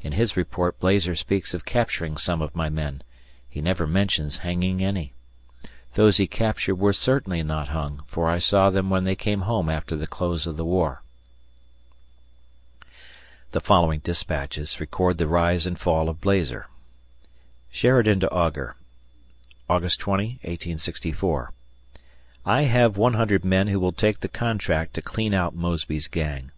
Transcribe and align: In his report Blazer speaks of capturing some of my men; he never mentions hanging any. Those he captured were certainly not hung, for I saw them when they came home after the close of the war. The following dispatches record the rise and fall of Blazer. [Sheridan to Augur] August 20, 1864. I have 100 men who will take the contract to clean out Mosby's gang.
In 0.00 0.12
his 0.12 0.34
report 0.34 0.80
Blazer 0.80 1.14
speaks 1.14 1.52
of 1.52 1.66
capturing 1.66 2.16
some 2.16 2.40
of 2.40 2.56
my 2.56 2.70
men; 2.70 3.02
he 3.50 3.60
never 3.60 3.86
mentions 3.86 4.38
hanging 4.38 4.82
any. 4.82 5.12
Those 5.92 6.16
he 6.16 6.26
captured 6.26 6.76
were 6.76 6.94
certainly 6.94 7.42
not 7.42 7.68
hung, 7.68 8.02
for 8.06 8.30
I 8.30 8.38
saw 8.38 8.70
them 8.70 8.88
when 8.88 9.04
they 9.04 9.14
came 9.14 9.42
home 9.42 9.68
after 9.68 9.94
the 9.94 10.06
close 10.06 10.46
of 10.46 10.56
the 10.56 10.64
war. 10.64 11.02
The 13.52 13.60
following 13.60 14.00
dispatches 14.00 14.80
record 14.80 15.18
the 15.18 15.28
rise 15.28 15.66
and 15.66 15.78
fall 15.78 16.08
of 16.08 16.18
Blazer. 16.22 16.68
[Sheridan 17.70 18.20
to 18.20 18.30
Augur] 18.30 18.74
August 19.68 20.00
20, 20.00 20.38
1864. 20.44 21.52
I 22.46 22.62
have 22.62 22.96
100 22.96 23.44
men 23.44 23.68
who 23.68 23.78
will 23.78 23.92
take 23.92 24.20
the 24.20 24.28
contract 24.28 24.94
to 24.94 25.02
clean 25.02 25.34
out 25.34 25.54
Mosby's 25.54 26.08
gang. 26.08 26.52